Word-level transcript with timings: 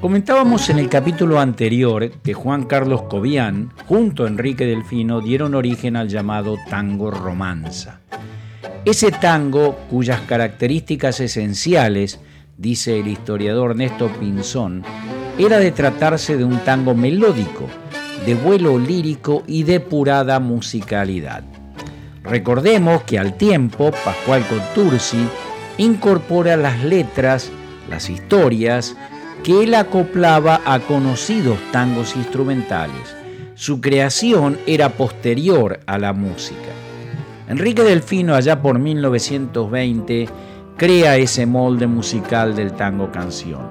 Comentábamos 0.00 0.68
en 0.68 0.78
el 0.78 0.88
capítulo 0.88 1.40
anterior 1.40 2.10
que 2.22 2.34
Juan 2.34 2.64
Carlos 2.64 3.02
Cobian, 3.02 3.72
junto 3.86 4.24
a 4.24 4.28
Enrique 4.28 4.66
Delfino, 4.66 5.20
dieron 5.20 5.54
origen 5.54 5.96
al 5.96 6.08
llamado 6.08 6.56
tango 6.68 7.10
romanza. 7.10 8.00
Ese 8.84 9.10
tango, 9.10 9.78
cuyas 9.88 10.20
características 10.20 11.20
esenciales, 11.20 12.20
dice 12.58 13.00
el 13.00 13.08
historiador 13.08 13.76
Néstor 13.76 14.10
Pinzón, 14.12 14.82
era 15.38 15.58
de 15.58 15.72
tratarse 15.72 16.36
de 16.36 16.44
un 16.44 16.58
tango 16.58 16.94
melódico, 16.94 17.66
de 18.26 18.34
vuelo 18.34 18.78
lírico 18.78 19.42
y 19.46 19.62
depurada 19.62 20.38
musicalidad. 20.38 21.44
Recordemos 22.22 23.02
que 23.04 23.18
al 23.18 23.36
tiempo 23.38 23.90
Pascual 24.04 24.44
Contursi 24.46 25.26
incorpora 25.78 26.56
las 26.56 26.84
letras, 26.84 27.50
las 27.88 28.10
historias, 28.10 28.96
que 29.44 29.62
él 29.62 29.74
acoplaba 29.74 30.62
a 30.64 30.80
conocidos 30.80 31.58
tangos 31.70 32.16
instrumentales. 32.16 33.14
Su 33.54 33.80
creación 33.80 34.58
era 34.66 34.88
posterior 34.88 35.80
a 35.86 35.98
la 35.98 36.12
música. 36.12 36.72
Enrique 37.46 37.82
Delfino, 37.82 38.34
allá 38.34 38.62
por 38.62 38.78
1920, 38.78 40.28
crea 40.76 41.18
ese 41.18 41.44
molde 41.44 41.86
musical 41.86 42.56
del 42.56 42.72
tango 42.72 43.12
canción. 43.12 43.68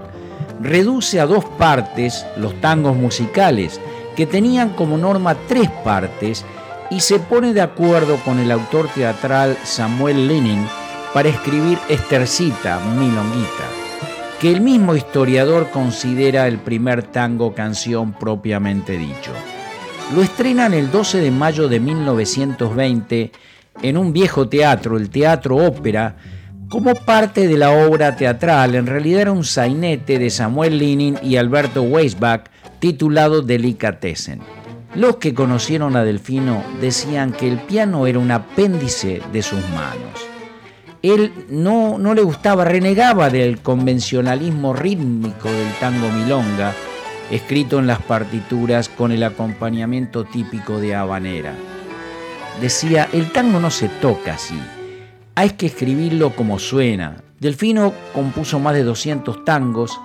Reduce 0.62 1.20
a 1.20 1.26
dos 1.26 1.44
partes 1.44 2.26
los 2.38 2.54
tangos 2.62 2.96
musicales, 2.96 3.82
que 4.16 4.28
tenían 4.28 4.70
como 4.70 4.98
norma 4.98 5.36
tres 5.48 5.70
partes, 5.84 6.46
y 6.92 7.00
se 7.00 7.18
pone 7.18 7.52
de 7.54 7.62
acuerdo 7.62 8.18
con 8.18 8.38
el 8.38 8.52
autor 8.52 8.88
teatral 8.90 9.58
Samuel 9.64 10.28
Lenin 10.28 10.68
para 11.16 11.30
escribir 11.30 11.80
Estercita, 11.90 12.80
Milonguita 12.96 13.83
que 14.40 14.52
el 14.52 14.62
mismo 14.62 14.96
historiador 14.96 15.70
considera 15.72 16.48
el 16.48 16.58
primer 16.58 17.04
tango 17.04 17.54
canción 17.54 18.14
propiamente 18.14 18.98
dicho. 18.98 19.32
Lo 20.16 20.22
estrenan 20.22 20.74
el 20.74 20.92
12 20.92 21.20
de 21.20 21.32
mayo 21.32 21.68
de 21.68 21.80
1920 21.80 23.32
en 23.82 23.98
un 23.98 24.14
viejo 24.14 24.48
teatro, 24.50 24.98
el 24.98 25.10
Teatro 25.10 25.58
Ópera, 25.58 26.16
como 26.70 26.94
parte 26.94 27.48
de 27.48 27.58
la 27.58 27.72
obra 27.72 28.16
teatral. 28.16 28.76
En 28.76 28.86
realidad 28.86 29.22
era 29.22 29.32
un 29.32 29.44
sainete 29.44 30.20
de 30.20 30.30
Samuel 30.30 30.78
Lenin 30.78 31.18
y 31.24 31.38
Alberto 31.38 31.84
Weisbach 31.84 32.46
titulado 32.80 33.42
Delicatessen. 33.42 34.42
Los 34.96 35.16
que 35.16 35.34
conocieron 35.34 35.96
a 35.96 36.04
Delfino 36.04 36.64
decían 36.82 37.32
que 37.32 37.48
el 37.48 37.60
piano 37.60 38.06
era 38.06 38.20
un 38.20 38.32
apéndice 38.32 39.22
de 39.32 39.42
sus 39.42 39.62
manos 39.70 40.33
él 41.04 41.34
no, 41.50 41.98
no 42.00 42.14
le 42.14 42.22
gustaba, 42.22 42.64
renegaba 42.64 43.30
del 43.30 43.60
convencionalismo 43.60 44.74
rítmico 44.74 45.52
del 45.52 45.72
tango 45.74 46.10
milonga, 46.10 46.74
escrito 47.30 47.78
en 47.80 47.88
las 47.88 48.02
partituras 48.02 48.88
con 48.88 49.12
el 49.12 49.24
acompañamiento 49.24 50.24
típico 50.24 50.80
de 50.80 50.96
habanera. 50.96 51.54
Decía, 52.62 53.10
el 53.12 53.34
tango 53.34 53.60
no 53.60 53.70
se 53.70 53.90
toca 53.90 54.36
así, 54.36 54.58
hay 55.36 55.52
que 55.52 55.66
escribirlo 55.66 56.36
como 56.36 56.58
suena. 56.58 57.18
Delfino 57.40 57.94
compuso 58.14 58.60
más 58.60 58.74
de 58.74 58.84
200 58.84 59.44
tangos, 59.44 60.00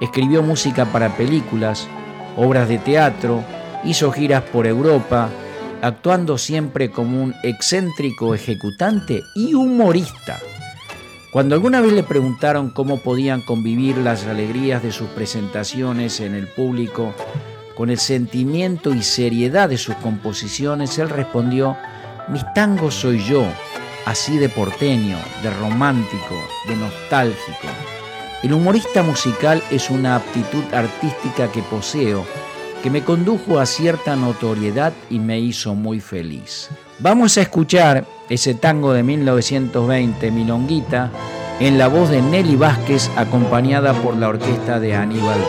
escribió 0.00 0.42
música 0.42 0.84
para 0.84 1.16
películas, 1.16 1.88
obras 2.36 2.68
de 2.68 2.78
teatro, 2.78 3.42
hizo 3.82 4.12
giras 4.12 4.42
por 4.42 4.68
Europa, 4.68 5.30
actuando 5.84 6.38
siempre 6.38 6.90
como 6.90 7.22
un 7.22 7.34
excéntrico 7.42 8.34
ejecutante 8.34 9.22
y 9.34 9.52
humorista. 9.52 10.40
Cuando 11.30 11.54
alguna 11.54 11.82
vez 11.82 11.92
le 11.92 12.02
preguntaron 12.02 12.70
cómo 12.70 13.02
podían 13.02 13.42
convivir 13.42 13.98
las 13.98 14.24
alegrías 14.24 14.82
de 14.82 14.92
sus 14.92 15.08
presentaciones 15.08 16.20
en 16.20 16.34
el 16.34 16.48
público 16.48 17.12
con 17.76 17.90
el 17.90 17.98
sentimiento 17.98 18.94
y 18.94 19.02
seriedad 19.02 19.68
de 19.68 19.76
sus 19.76 19.94
composiciones, 19.96 20.98
él 20.98 21.10
respondió, 21.10 21.76
mis 22.28 22.44
tangos 22.54 22.94
soy 22.94 23.22
yo, 23.22 23.44
así 24.06 24.38
de 24.38 24.48
porteño, 24.48 25.18
de 25.42 25.50
romántico, 25.50 26.40
de 26.66 26.76
nostálgico. 26.76 27.68
El 28.42 28.54
humorista 28.54 29.02
musical 29.02 29.62
es 29.70 29.90
una 29.90 30.16
aptitud 30.16 30.64
artística 30.72 31.52
que 31.52 31.62
poseo 31.62 32.24
que 32.84 32.90
me 32.90 33.02
condujo 33.02 33.60
a 33.60 33.64
cierta 33.64 34.14
notoriedad 34.14 34.92
y 35.08 35.18
me 35.18 35.40
hizo 35.40 35.74
muy 35.74 36.00
feliz. 36.00 36.68
Vamos 36.98 37.38
a 37.38 37.40
escuchar 37.40 38.04
ese 38.28 38.52
tango 38.52 38.92
de 38.92 39.02
1920, 39.02 40.30
Milonguita, 40.30 41.10
en 41.60 41.78
la 41.78 41.88
voz 41.88 42.10
de 42.10 42.20
Nelly 42.20 42.56
Vázquez 42.56 43.10
acompañada 43.16 43.94
por 43.94 44.18
la 44.18 44.28
orquesta 44.28 44.80
de 44.80 44.94
Aníbal 44.94 45.40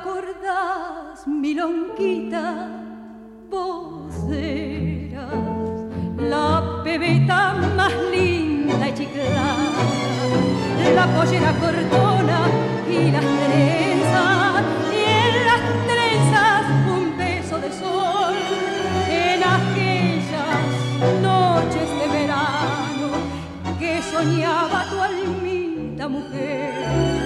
acordás, 0.00 1.26
milonquita, 1.26 2.68
vos 3.50 4.14
eras 4.30 5.78
la 6.18 6.80
pebeta 6.84 7.54
más 7.76 7.92
linda 8.12 8.88
y 8.88 8.94
chiclada, 8.94 9.54
la 10.94 11.06
pollera 11.14 11.52
cortona 11.64 12.40
y 12.88 13.10
las 13.10 13.26
trenzas, 13.44 14.64
y 14.92 15.02
en 15.24 15.34
las 15.50 15.62
trenzas 15.90 16.62
un 16.96 17.16
beso 17.16 17.58
de 17.58 17.70
sol, 17.72 18.34
en 19.08 19.40
aquellas 19.58 20.62
noches 21.22 21.88
de 22.00 22.06
verano 22.18 23.08
que 23.78 24.02
soñaba 24.02 24.84
tu 24.90 25.00
almita 25.00 26.08
mujer 26.08 27.25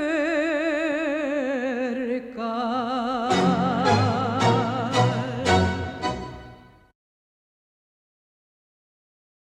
peut 0.02 0.31